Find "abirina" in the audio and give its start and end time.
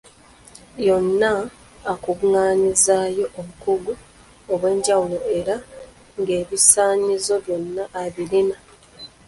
8.01-8.57